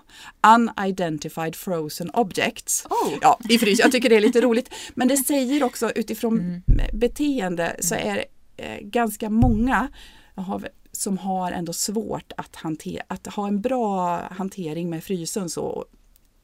[0.57, 3.19] Unidentified Frozen Objects, oh.
[3.21, 3.85] ja, i frysen.
[3.85, 4.75] Jag tycker det är lite roligt.
[4.95, 6.63] Men det säger också utifrån mm.
[6.93, 8.25] beteende så är det
[8.65, 9.89] eh, ganska många
[10.35, 15.87] har, som har ändå svårt att, hantera, att ha en bra hantering med frysen så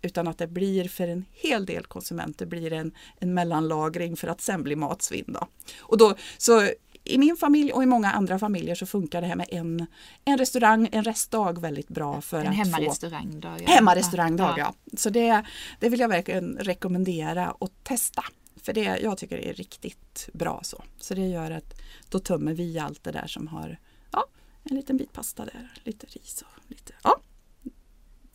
[0.02, 4.40] utan att det blir för en hel del konsumenter blir en, en mellanlagring för att
[4.40, 5.24] sen bli matsvinn.
[5.26, 5.48] Då.
[5.80, 6.68] Och då, så
[7.06, 9.86] i min familj och i många andra familjer så funkar det här med en,
[10.24, 13.60] en restaurang, en restdag väldigt bra för en hemmarestaurangdag.
[13.62, 13.68] Ja.
[13.68, 14.74] Hemmarestaurangdag, ja.
[14.84, 14.96] ja.
[14.98, 15.42] Så det,
[15.80, 18.24] det vill jag verkligen rekommendera och testa.
[18.62, 20.82] För det, jag tycker det är riktigt bra så.
[20.98, 23.78] Så det gör att då tömmer vi allt det där som har
[24.10, 24.24] ja,
[24.62, 27.16] en liten bit pasta där, lite ris och lite, ja,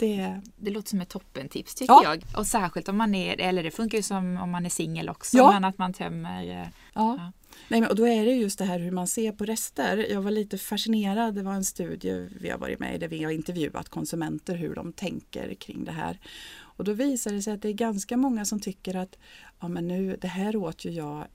[0.02, 0.42] det...
[0.58, 2.04] det låter som ett toppentips tycker ja.
[2.04, 2.24] jag.
[2.38, 5.38] Och särskilt om man är, eller det funkar ju som om man är singel också,
[5.38, 5.52] ja.
[5.52, 6.44] men att man tömmer.
[6.44, 6.68] Eh, ja.
[6.94, 7.32] ja.
[7.68, 10.08] Nej, men, och då är det just det här hur man ser på rester.
[10.12, 13.24] Jag var lite fascinerad, det var en studie vi har varit med i där vi
[13.24, 16.20] har intervjuat konsumenter hur de tänker kring det här.
[16.60, 19.18] Och då visar det sig att det är ganska många som tycker att
[19.60, 21.28] ja, men nu, det här åt ju jag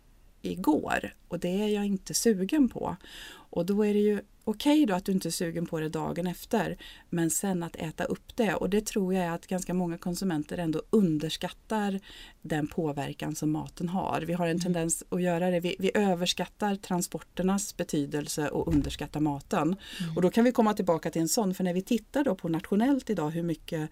[0.42, 2.96] igår och det är jag inte sugen på.
[3.28, 5.88] Och då är det ju okej okay då att du inte är sugen på det
[5.88, 6.76] dagen efter
[7.10, 10.58] men sen att äta upp det och det tror jag är att ganska många konsumenter
[10.58, 12.00] ändå underskattar
[12.42, 14.20] den påverkan som maten har.
[14.20, 14.62] Vi har en mm.
[14.62, 15.60] tendens att göra det.
[15.60, 19.76] Vi, vi överskattar transporternas betydelse och underskattar maten.
[20.00, 20.16] Mm.
[20.16, 22.48] Och då kan vi komma tillbaka till en sån för när vi tittar då på
[22.48, 23.90] nationellt idag hur mycket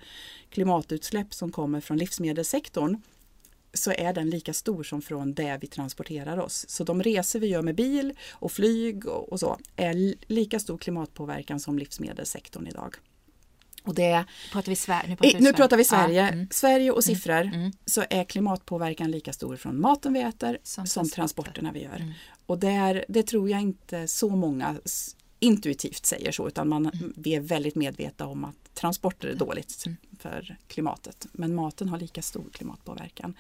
[0.51, 2.97] klimatutsläpp som kommer från livsmedelssektorn
[3.75, 6.65] så är den lika stor som från det vi transporterar oss.
[6.69, 11.61] Så de resor vi gör med bil och flyg och, så är lika stor klimatpåverkan
[11.61, 12.97] som livsmedelssektorn idag.
[13.85, 16.23] Och det, pratar vi Sverige, nu, pratar vi, nu pratar vi Sverige.
[16.23, 16.49] Ja, mm.
[16.51, 17.17] Sverige och mm.
[17.17, 17.73] siffror mm.
[17.85, 21.97] så är klimatpåverkan lika stor från maten vi äter som, som transporterna vi gör.
[21.97, 22.13] Mm.
[22.47, 24.77] Och där, det tror jag inte så många
[25.45, 27.13] intuitivt säger så utan man, mm.
[27.17, 29.97] vi är väldigt medvetna om att transporter är dåligt mm.
[30.19, 31.27] för klimatet.
[31.33, 33.35] Men maten har lika stor klimatpåverkan.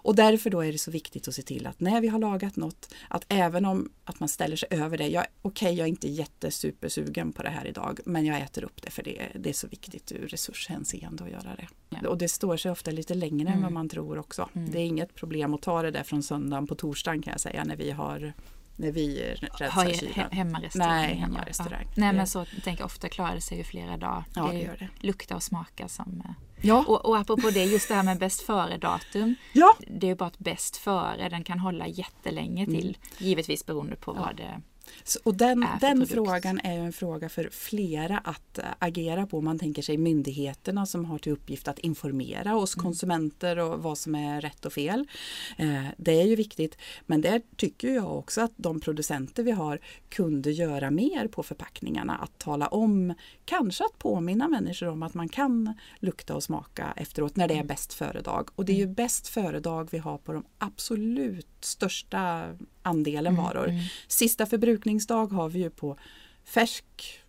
[0.00, 2.56] Och därför då är det så viktigt att se till att när vi har lagat
[2.56, 5.08] något, att även om att man ställer sig över det.
[5.08, 8.90] Okej, okay, jag är inte jättesupersugen på det här idag, men jag äter upp det
[8.90, 11.68] för det, det är så viktigt ur resurshänseende att göra det.
[11.88, 12.08] Ja.
[12.08, 13.52] Och det står sig ofta lite längre mm.
[13.52, 14.48] än vad man tror också.
[14.52, 14.70] Mm.
[14.70, 17.64] Det är inget problem att ta det där från söndagen på torsdagen kan jag säga
[17.64, 18.32] när vi har
[18.78, 20.30] när vi rensar kylen.
[20.30, 20.96] Hemmarestaurang.
[20.96, 21.84] Nej, hemmarestaurang.
[21.84, 21.92] Ja.
[21.94, 24.24] Nej men så tänker jag ofta klarar det sig ju flera dagar.
[24.34, 24.88] Ja, det, det gör det.
[25.06, 26.84] Lukta och smaka som eh, Ja.
[26.88, 29.34] Och, och apropå det, just det här med bäst före-datum.
[29.52, 29.74] Ja.
[29.86, 32.88] Det är ju bara att bäst före, den kan hålla jättelänge till.
[32.88, 33.28] Mm.
[33.28, 34.20] Givetvis beroende på ja.
[34.20, 34.60] vad det
[35.04, 39.40] Så, och den, den frågan är en fråga för flera att agera på.
[39.40, 42.84] Man tänker sig myndigheterna som har till uppgift att informera oss mm.
[42.84, 45.08] konsumenter och vad som är rätt och fel.
[45.56, 46.78] Eh, det är ju viktigt.
[47.06, 52.16] Men där tycker jag också att de producenter vi har kunde göra mer på förpackningarna.
[52.16, 57.36] Att tala om, kanske att påminna människor om att man kan lukta och smaka efteråt
[57.36, 57.66] när det är mm.
[57.66, 58.50] bäst före-dag.
[58.54, 58.94] Och det är ju mm.
[58.94, 62.44] bäst före-dag vi har på de absolut största
[62.82, 63.72] andelen mm, varor.
[64.08, 64.46] Sista
[64.78, 65.96] förbrukningsdag har vi ju på
[66.44, 66.84] färsk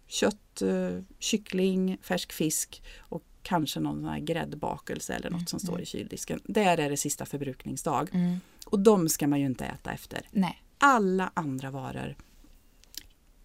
[0.07, 5.59] kött, eh, kyckling, färsk fisk och kanske någon sån här gräddbakelse eller något mm, som
[5.59, 5.83] står mm.
[5.83, 6.39] i kyldisken.
[6.43, 8.09] Där är det sista förbrukningsdag.
[8.13, 8.39] Mm.
[8.65, 10.21] Och de ska man ju inte äta efter.
[10.31, 10.63] Nej.
[10.77, 12.15] Alla andra varor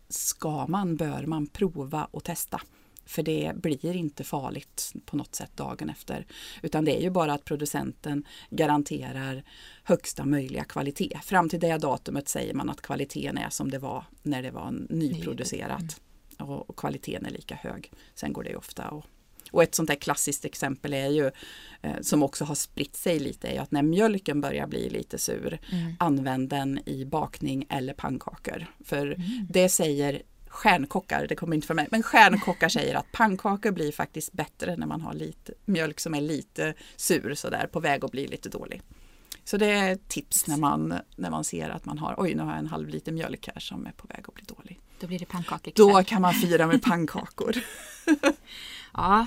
[0.09, 2.61] ska man, bör man prova och testa.
[3.07, 6.27] För det blir inte farligt på något sätt dagen efter.
[6.63, 9.45] Utan det är ju bara att producenten garanterar
[9.83, 11.19] högsta möjliga kvalitet.
[11.25, 14.75] Fram till det datumet säger man att kvaliteten är som det var när det var
[14.89, 16.01] nyproducerat.
[16.39, 16.51] Mm.
[16.51, 17.93] Och, kvaliteten är lika hög.
[18.15, 19.05] Sen går det ofta att
[19.51, 21.31] och ett sånt där klassiskt exempel är ju,
[21.83, 25.59] eh, som också har spritt sig lite, är att när mjölken börjar bli lite sur,
[25.73, 25.95] mm.
[25.99, 28.67] använd den i bakning eller pannkakor.
[28.85, 29.47] För mm.
[29.49, 30.23] det säger
[30.55, 34.87] stjärnkockar, det kommer inte från mig, men stjärnkockar säger att pannkakor blir faktiskt bättre när
[34.87, 38.83] man har lite mjölk som är lite sur sådär på väg att bli lite dålig.
[39.45, 42.51] Så det är tips när man, när man ser att man har, oj nu har
[42.51, 44.81] jag en halv liter mjölk här som är på väg att bli dålig.
[45.01, 45.73] Då blir det pannkakor.
[45.77, 47.57] Då kan man fira med pannkakor.
[48.93, 49.27] ja,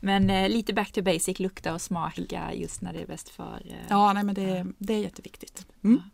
[0.00, 3.62] men eh, lite back to basic, lukta och smaka just när det är bäst för.
[3.64, 5.66] Eh, ja, nej, men det, det är jätteviktigt.
[5.84, 6.00] Mm.
[6.04, 6.10] Ja.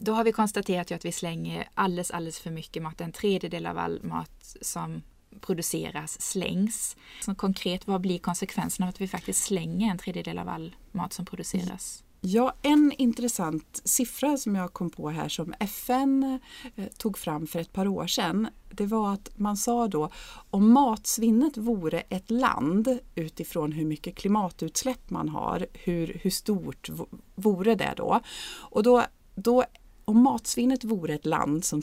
[0.00, 3.00] Då har vi konstaterat att vi slänger alldeles, alldeles för mycket mat.
[3.00, 5.02] En tredjedel av all mat som
[5.40, 6.96] produceras slängs.
[7.24, 11.12] Så konkret, vad blir konsekvenserna av att vi faktiskt slänger en tredjedel av all mat
[11.12, 12.04] som produceras?
[12.20, 16.40] Ja, en intressant siffra som jag kom på här som FN
[16.76, 18.48] eh, tog fram för ett par år sedan.
[18.70, 20.10] Det var att man sa då
[20.50, 26.88] om matsvinnet vore ett land utifrån hur mycket klimatutsläpp man har, hur, hur stort
[27.34, 28.20] vore det då?
[28.48, 29.64] Och då, då
[30.08, 31.82] om matsvinnet vore ett land som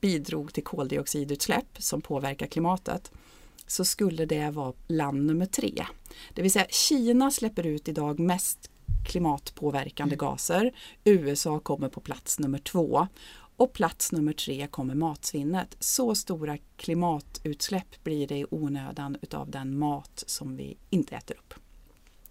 [0.00, 3.12] bidrog till koldioxidutsläpp som påverkar klimatet
[3.66, 5.86] så skulle det vara land nummer tre.
[6.34, 8.70] Det vill säga Kina släpper ut idag mest
[9.06, 10.18] klimatpåverkande mm.
[10.18, 10.72] gaser.
[11.04, 13.08] USA kommer på plats nummer två
[13.56, 15.76] och plats nummer tre kommer matsvinnet.
[15.80, 21.54] Så stora klimatutsläpp blir det i onödan utav den mat som vi inte äter upp.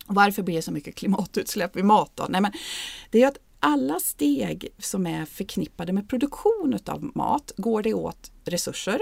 [0.05, 2.25] Varför blir det så mycket klimatutsläpp i mat då?
[2.29, 2.51] Nej, men
[3.09, 8.31] det är att alla steg som är förknippade med produktion av mat går det åt
[8.43, 9.01] resurser.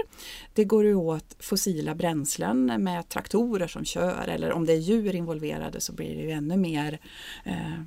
[0.54, 5.80] Det går åt fossila bränslen med traktorer som kör eller om det är djur involverade
[5.80, 7.00] så blir det ju ännu mer
[7.44, 7.82] eh,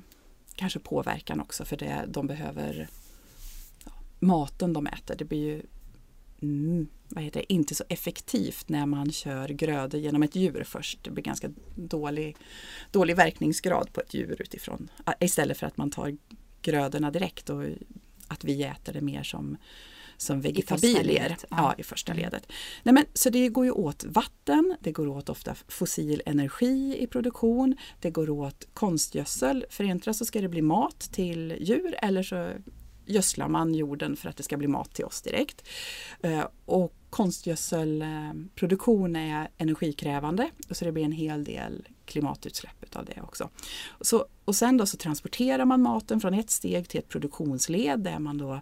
[0.54, 2.88] kanske påverkan också för det de behöver
[3.84, 5.16] ja, maten de äter.
[5.16, 5.62] Det blir ju
[6.42, 11.04] mm, vad heter det, inte så effektivt när man kör grödor genom ett djur först.
[11.04, 12.36] Det blir ganska dålig,
[12.90, 14.88] dålig verkningsgrad på ett djur utifrån
[15.20, 16.16] istället för att man tar
[16.64, 17.62] grödorna direkt och
[18.28, 19.56] att vi äter det mer som,
[20.16, 21.30] som vegetabilier.
[21.30, 21.74] I ja.
[21.78, 22.24] i första mm.
[22.24, 22.52] ledet.
[22.82, 27.06] Nej, men, så det går ju åt vatten, det går åt ofta fossil energi i
[27.06, 29.64] produktion, det går åt konstgödsel.
[29.70, 32.50] För så ska det bli mat till djur eller så
[33.06, 35.68] gödslar man jorden för att det ska bli mat till oss direkt.
[36.22, 43.48] Eh, och konstgödselproduktion är energikrävande så det blir en hel del klimatutsläpp av det också.
[44.00, 48.18] Så, och sen då så transporterar man maten från ett steg till ett produktionsled där
[48.18, 48.60] man då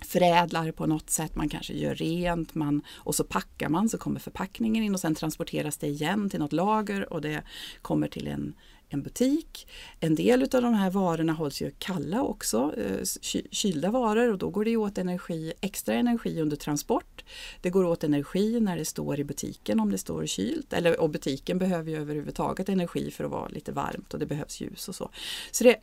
[0.00, 4.20] förädlar på något sätt, man kanske gör rent man, och så packar man så kommer
[4.20, 7.42] förpackningen in och sen transporteras det igen till något lager och det
[7.82, 8.54] kommer till en
[8.88, 9.68] en butik.
[10.00, 13.04] En del av de här varorna hålls ju kalla också, eh,
[13.50, 17.24] kylda varor och då går det åt energi, extra energi under transport.
[17.60, 20.72] Det går åt energi när det står i butiken om det står kylt.
[20.72, 24.60] Eller, och butiken behöver ju överhuvudtaget energi för att vara lite varmt och det behövs
[24.60, 25.10] ljus och så.
[25.50, 25.76] Så det,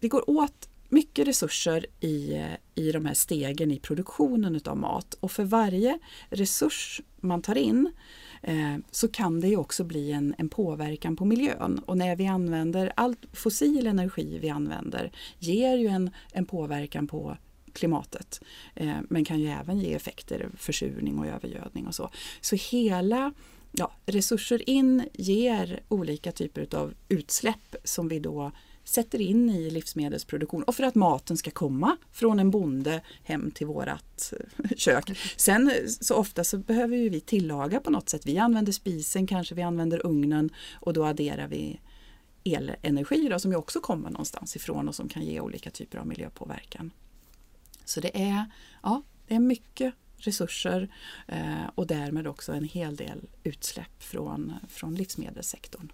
[0.00, 5.32] det går åt mycket resurser i, i de här stegen i produktionen av mat och
[5.32, 7.92] för varje resurs man tar in
[8.42, 11.80] Eh, så kan det ju också bli en, en påverkan på miljön.
[11.86, 17.36] Och när vi använder all fossil energi vi använder ger ju en, en påverkan på
[17.72, 18.40] klimatet.
[18.74, 22.10] Eh, men kan ju även ge effekter, försurning och övergödning och så.
[22.40, 23.32] Så hela
[23.72, 28.52] ja, resurser in ger olika typer av utsläpp som vi då
[28.84, 33.66] sätter in i livsmedelsproduktion och för att maten ska komma från en bonde hem till
[33.66, 35.18] vårat eh, kök.
[35.36, 38.26] Sen eh, så ofta så behöver vi tillaga på något sätt.
[38.26, 41.80] Vi använder spisen, kanske vi använder ugnen och då adderar vi
[42.44, 46.06] elenergi då, som ju också kommer någonstans ifrån och som kan ge olika typer av
[46.06, 46.90] miljöpåverkan.
[47.84, 48.44] Så det är,
[48.82, 50.94] ja, Det är mycket resurser
[51.26, 55.92] eh, och därmed också en hel del utsläpp från, från livsmedelssektorn.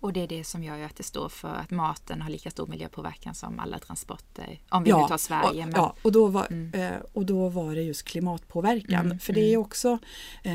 [0.00, 2.66] Och det är det som gör att det står för att maten har lika stor
[2.66, 4.60] miljöpåverkan som alla transporter.
[4.68, 5.62] Om vi ja, nu tar Sverige.
[5.62, 5.72] Och, men...
[5.74, 6.74] Ja, och då, var, mm.
[6.74, 9.06] eh, och då var det just klimatpåverkan.
[9.06, 9.60] Mm, för det är mm.
[9.60, 9.98] också
[10.42, 10.52] eh,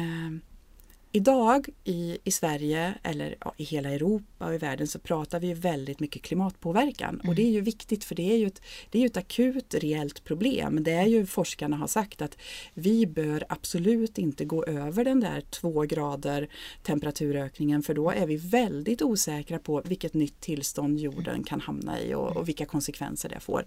[1.14, 5.54] Idag i, i Sverige eller ja, i hela Europa och i världen så pratar vi
[5.54, 7.30] väldigt mycket klimatpåverkan mm.
[7.30, 10.24] och det är ju viktigt för det är ju ett, det är ett akut reellt
[10.24, 10.84] problem.
[10.84, 12.38] Det är ju forskarna har sagt att
[12.74, 16.48] vi bör absolut inte gå över den där två grader
[16.84, 22.14] temperaturökningen för då är vi väldigt osäkra på vilket nytt tillstånd jorden kan hamna i
[22.14, 23.66] och, och vilka konsekvenser det får.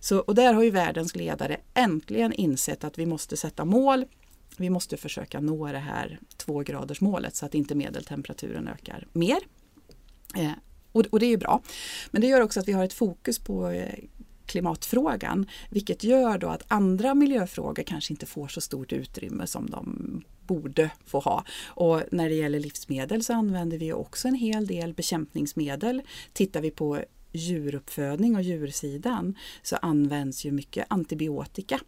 [0.00, 4.04] Så, och där har ju världens ledare äntligen insett att vi måste sätta mål
[4.56, 9.38] vi måste försöka nå det här tvågradersmålet så att inte medeltemperaturen ökar mer.
[10.36, 10.50] Eh,
[10.92, 11.62] och, och, det är ju bra.
[12.10, 13.94] Men det gör också att vi har ett fokus på eh,
[14.46, 20.22] klimatfrågan vilket gör då att andra miljöfrågor kanske inte får så stort utrymme som de
[20.46, 21.44] borde få ha.
[21.66, 26.02] Och när det gäller livsmedel så använder vi också en hel del bekämpningsmedel.
[26.32, 27.00] Tittar vi på
[27.32, 31.80] djuruppfödning och djursidan så används ju mycket antibiotika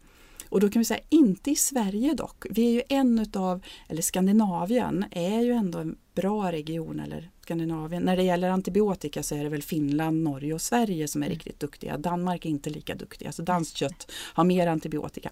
[0.49, 2.45] och då kan vi säga inte i Sverige dock.
[2.51, 8.03] Vi är ju en utav, eller Skandinavien är ju ändå en bra region eller Skandinavien.
[8.03, 11.35] När det gäller antibiotika så är det väl Finland, Norge och Sverige som är mm.
[11.35, 11.99] riktigt duktiga.
[11.99, 13.33] Danmark är inte lika duktiga.
[13.33, 15.31] Så danskt kött har mer antibiotika.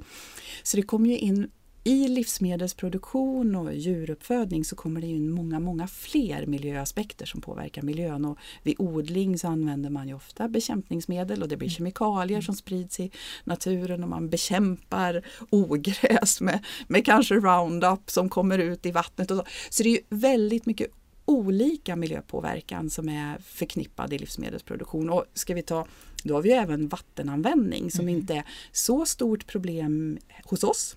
[0.63, 1.51] Så det kommer ju in
[1.87, 8.25] i livsmedelsproduktion och djuruppfödning så kommer det in många, många fler miljöaspekter som påverkar miljön.
[8.25, 11.75] Och vid odling så använder man ju ofta bekämpningsmedel och det blir mm.
[11.75, 13.11] kemikalier som sprids i
[13.45, 19.31] naturen och man bekämpar ogräs med, med kanske Roundup som kommer ut i vattnet.
[19.31, 19.45] Och så.
[19.71, 20.89] så det är väldigt mycket
[21.25, 25.11] olika miljöpåverkan som är förknippad i livsmedelsproduktion.
[25.11, 25.87] Och ska vi ta,
[26.23, 28.17] då har vi även vattenanvändning som mm.
[28.17, 30.97] inte är så stort problem hos oss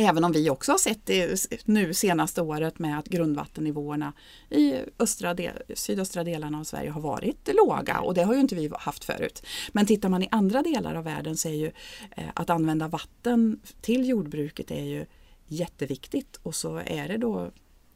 [0.00, 4.12] Även om vi också har sett det nu senaste året med att grundvattennivåerna
[4.50, 8.54] i östra del, sydöstra delarna av Sverige har varit låga och det har ju inte
[8.54, 9.42] vi haft förut.
[9.72, 11.70] Men tittar man i andra delar av världen så är ju
[12.16, 15.06] eh, att använda vatten till jordbruket är ju
[15.46, 17.50] jätteviktigt och så är det då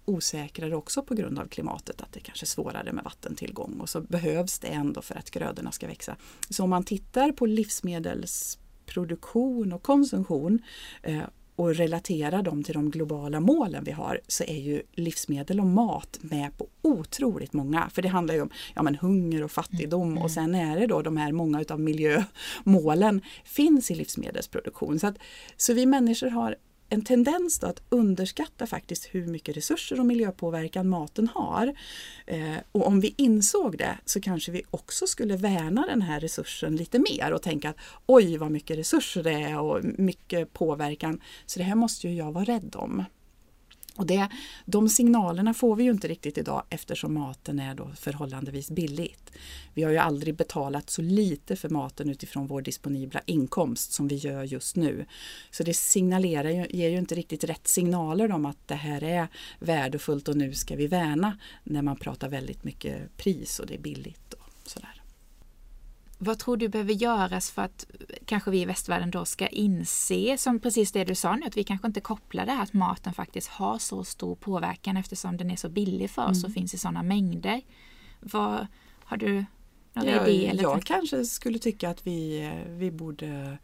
[0.05, 4.01] osäkrare också på grund av klimatet att det kanske är svårare med vattentillgång och så
[4.01, 6.17] behövs det ändå för att grödorna ska växa.
[6.51, 10.62] Så om man tittar på livsmedelsproduktion och konsumtion
[11.03, 11.23] eh,
[11.57, 16.19] och relatera dem till de globala målen vi har så är ju livsmedel och mat
[16.21, 17.91] med på otroligt många.
[17.91, 20.23] För det handlar ju om ja, men hunger och fattigdom mm.
[20.23, 24.99] och sen är det då de här många utav miljömålen finns i livsmedelsproduktion.
[24.99, 25.19] Så, att,
[25.57, 26.57] så vi människor har
[26.93, 31.75] en tendens att underskatta faktiskt hur mycket resurser och miljöpåverkan maten har.
[32.27, 36.77] Eh, och om vi insåg det så kanske vi också skulle värna den här resursen
[36.77, 37.77] lite mer och tänka att
[38.07, 41.21] oj vad mycket resurser det är och mycket påverkan.
[41.47, 43.05] Så det här måste ju jag vara rädd om.
[44.03, 44.29] Och det,
[44.65, 49.33] de signalerna får vi ju inte riktigt idag eftersom maten är då förhållandevis billigt.
[49.75, 54.15] Vi har ju aldrig betalat så lite för maten utifrån vår disponibla inkomst som vi
[54.15, 55.07] gör just nu.
[55.51, 59.29] Så det signalerar ju, ger ju inte riktigt rätt signaler om att det här är
[59.59, 63.79] värdefullt och nu ska vi värna när man pratar väldigt mycket pris och det är
[63.79, 65.02] billigt och sådär.
[66.25, 67.87] Vad tror du behöver göras för att
[68.25, 71.65] kanske vi i västvärlden då ska inse, som precis det du sa nu, att vi
[71.65, 75.57] kanske inte kopplar det här att maten faktiskt har så stor påverkan eftersom den är
[75.57, 76.49] så billig för oss mm.
[76.49, 77.61] och finns i sådana mängder.
[78.21, 78.67] Vad,
[79.05, 79.45] har du
[79.93, 80.51] några ja, idéer?
[80.51, 83.59] Eller jag kanske skulle tycka att vi, vi borde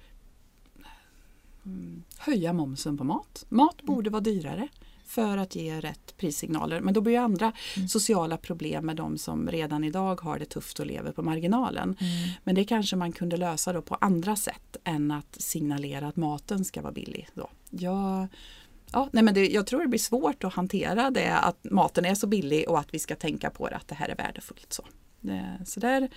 [1.64, 3.44] mm, höja momsen på mat.
[3.48, 3.94] Mat mm.
[3.94, 4.68] borde vara dyrare
[5.08, 6.80] för att ge rätt prissignaler.
[6.80, 7.88] Men då blir ju andra mm.
[7.88, 11.96] sociala problem med de som redan idag har det tufft och lever på marginalen.
[12.00, 12.30] Mm.
[12.44, 16.64] Men det kanske man kunde lösa då på andra sätt än att signalera att maten
[16.64, 17.28] ska vara billig.
[17.34, 17.50] Då.
[17.70, 18.26] Jag,
[18.92, 22.14] ja, nej men det, jag tror det blir svårt att hantera det att maten är
[22.14, 24.72] så billig och att vi ska tänka på det att det här är värdefullt.
[24.72, 24.82] Så,
[25.20, 26.08] det, så där,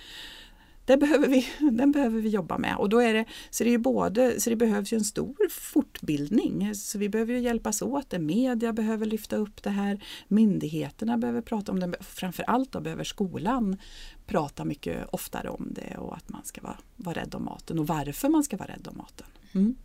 [0.84, 2.76] det behöver vi, den behöver vi jobba med.
[2.76, 6.74] Och då är det, så, det är både, så det behövs ju en stor fortbildning.
[6.74, 8.12] Så vi behöver ju hjälpas åt.
[8.20, 10.04] Media behöver lyfta upp det här.
[10.28, 11.94] Myndigheterna behöver prata om det.
[12.00, 13.76] Framförallt då behöver skolan
[14.26, 17.86] prata mycket oftare om det och att man ska vara, vara rädd om maten och
[17.86, 19.26] varför man ska vara rädd om maten.
[19.52, 19.76] Mm.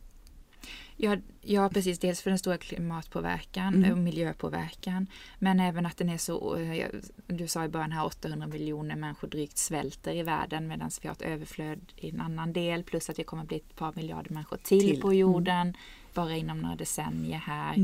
[1.00, 2.00] Ja, ja, precis.
[2.00, 3.92] Dels för den stora klimatpåverkan mm.
[3.92, 5.08] och miljöpåverkan.
[5.40, 6.88] Men även att den är så, eh,
[7.28, 11.16] du sa i början här 800 miljoner människor drygt svälter i världen medan vi har
[11.16, 12.84] ett överflöd i en annan del.
[12.84, 15.02] Plus att det kommer bli ett par miljarder människor till, till.
[15.02, 15.20] på mm.
[15.20, 15.62] jorden.
[15.62, 15.74] Mm.
[16.14, 17.76] Bara inom några decennier här.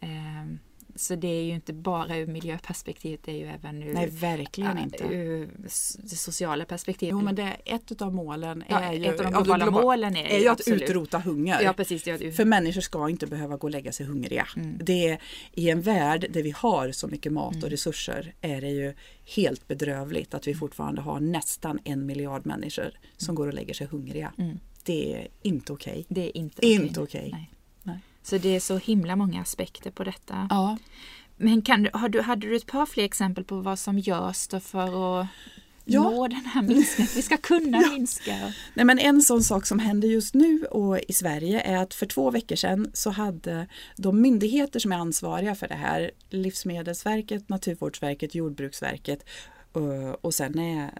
[0.00, 0.58] Mm.
[0.98, 4.78] Så det är ju inte bara ur miljöperspektivet, det är ju även ur, Nej, verkligen
[4.78, 5.04] inte.
[5.04, 5.50] ur
[5.98, 7.12] det sociala perspektivet.
[7.12, 9.82] Jo, men det, ett av målen Ja, är ju, ett av de ja, globala global-
[9.82, 10.82] målen är, är ju att absolut.
[10.82, 11.60] utrota hunger.
[11.62, 12.02] Ja, precis.
[12.04, 14.46] Det För människor ska inte behöva gå och lägga sig hungriga.
[14.56, 14.78] Mm.
[14.84, 15.18] Det är,
[15.52, 17.64] I en värld där vi har så mycket mat Mm.
[17.64, 18.94] och resurser är det ju
[19.36, 23.86] helt bedrövligt att vi fortfarande har nästan en miljard människor som går och lägger sig
[23.86, 24.32] hungriga.
[24.38, 24.58] Mm.
[24.84, 26.04] Det är inte okej.
[26.08, 27.30] Det är inte Inte okej.
[27.32, 27.48] okej.
[28.28, 30.46] Så det är så himla många aspekter på detta.
[30.50, 30.76] Ja.
[31.36, 34.48] Men kan du, har du, hade du ett par fler exempel på vad som görs
[34.48, 35.26] då för att
[35.84, 36.10] Ja.
[36.10, 37.10] nå den här minskningen?
[37.14, 38.52] Vi ska kunna minska?
[38.74, 42.06] Nej, men en sån sak som händer just nu och i Sverige är att för
[42.06, 43.66] två veckor sedan så hade
[43.96, 49.24] de myndigheter som är ansvariga för det här, Livsmedelsverket, Naturvårdsverket, Jordbruksverket
[49.76, 50.90] Eh, och sen är,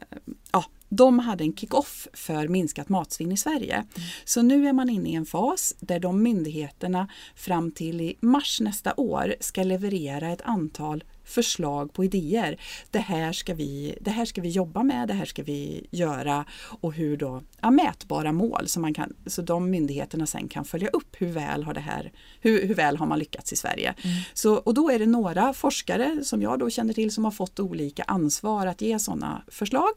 [0.52, 3.84] ja, de hade en kick-off för minskat matsvinn i Sverige.
[4.24, 8.60] Så nu är man inne i en fas där de myndigheterna fram till i mars
[8.60, 12.60] nästa år ska leverera ett antal förslag på idéer.
[12.90, 16.44] Det här ska vi, det här ska vi jobba med, det här ska vi göra
[16.80, 20.88] och hur då, ja, mätbara mål så, man kan, så de myndigheterna sen kan följa
[20.88, 23.94] upp hur väl har det här, hur, hur väl har man lyckats i Sverige.
[24.34, 27.60] Så, och då är det några forskare som jag då känner till som har fått
[27.60, 29.92] olika ansvar att ge sådana förslag.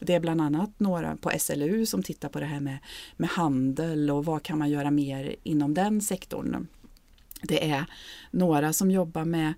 [0.00, 2.78] Det är bland annat några på SLU som tittar på det här med,
[3.16, 6.66] med handel och vad kan man göra mer inom den sektorn.
[7.42, 7.84] Det är
[8.30, 9.54] några som jobbar med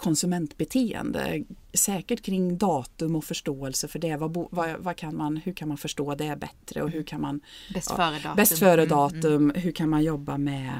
[0.00, 1.44] konsumentbeteende,
[1.74, 4.16] säkert kring datum och förståelse för det.
[4.16, 7.40] Vad, vad, vad kan man, hur kan man förstå det bättre och hur kan man
[7.74, 8.36] Bäst före datum.
[8.36, 10.70] Bäst före Mm, datum, hur kan man jobba med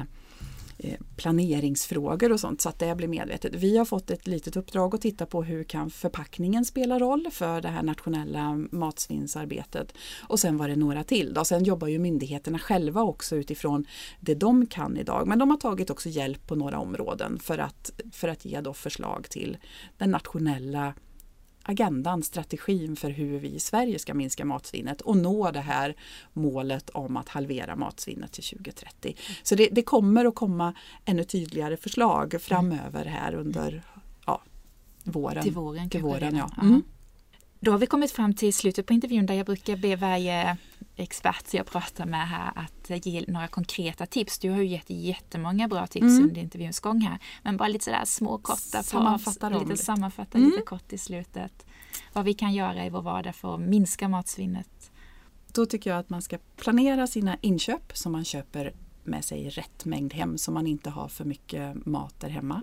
[0.83, 3.55] Eh, planeringsfrågor och sånt så att det blir medvetet.
[3.55, 7.61] Vi har fått ett litet uppdrag att titta på hur kan förpackningen spela roll för
[7.61, 9.93] det här nationella matsvinnsarbetet.
[10.27, 11.33] Och sen var det några till.
[11.33, 11.45] Då.
[11.45, 13.85] Sen jobbar ju myndigheterna själva också utifrån
[14.19, 15.27] det de kan idag.
[15.27, 18.73] Men de har tagit också hjälp på några områden för att, för att ge då
[18.73, 19.57] förslag till
[19.97, 20.93] den nationella
[21.63, 25.95] agendan, strategin för hur vi i Sverige ska minska matsvinnet och nå det här
[26.33, 29.15] målet om att halvera matsvinnet till 2030.
[29.43, 30.73] Så det, det kommer att komma
[31.05, 33.83] ännu tydligare förslag framöver här under
[34.25, 34.41] ja,
[35.03, 35.43] våren.
[35.43, 36.49] Till våren Till våren, ja.
[36.61, 36.83] Mm.
[37.59, 40.57] Då har vi kommit fram till slutet på intervjun där jag brukar be varje
[40.95, 44.39] expert jag pratar med här att ge några konkreta tips.
[44.39, 46.23] Du har ju gett jättemånga bra tips Mm.
[46.23, 47.19] under intervjuns gång här.
[47.43, 49.83] Men bara lite sådär små korta, Sammanfatta lite lite.
[49.83, 50.49] sammanfatta Mm.
[50.49, 51.65] lite kort i slutet.
[52.13, 54.91] Vad vi kan göra i vår vardag för att minska matsvinnet.
[55.53, 58.73] Då tycker jag att man ska planera sina inköp så man köper
[59.03, 62.61] med sig rätt mängd hem så man inte har för mycket mat där hemma.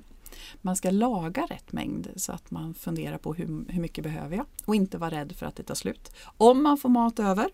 [0.62, 4.46] Man ska laga rätt mängd så att man funderar på hur, hur mycket behöver jag
[4.64, 6.12] och inte vara rädd för att det tar slut.
[6.36, 7.48] Om man får mat över,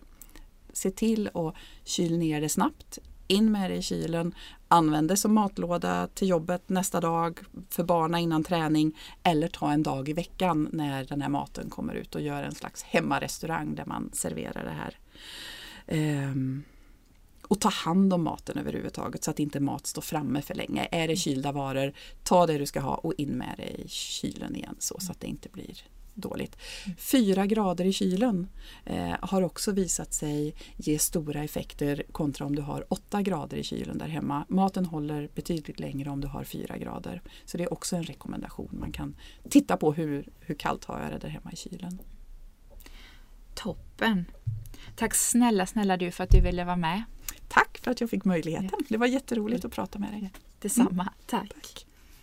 [0.77, 2.99] se till att kyla ner det snabbt.
[3.27, 4.35] In med det i kylen,
[4.67, 9.83] använd det som matlåda till jobbet nästa dag för barnen innan träning eller ta en
[9.83, 13.85] dag i veckan när den här maten kommer ut och gör en slags hemmarestaurang där
[13.85, 14.97] man serverar det här.
[16.31, 16.63] Um,
[17.41, 20.87] och ta hand om maten överhuvudtaget så att inte mat står framme för länge.
[20.91, 24.55] Är det kylda varor, ta det du ska ha och in med det i kylen
[24.55, 25.83] igen så, så att det inte blir
[26.15, 26.57] dåligt.
[26.97, 28.47] Fyra grader i kylen
[28.85, 33.63] eh, har också visat sig ge stora effekter kontra om du har åtta grader i
[33.63, 34.45] kylen där hemma.
[34.49, 37.21] Maten håller betydligt längre om du har fyra grader.
[37.45, 38.69] Så det är också en rekommendation.
[38.71, 39.15] Man kan
[39.49, 41.99] titta på hur, hur kallt har jag det där hemma i kylen.
[43.53, 44.25] Toppen!
[44.95, 47.03] Tack snälla, snälla du för att du ville vara med.
[47.47, 48.79] Tack för att jag fick möjligheten.
[48.89, 50.31] Det var jätteroligt att prata med dig.
[50.59, 51.13] Detsamma.
[51.25, 51.85] Tack.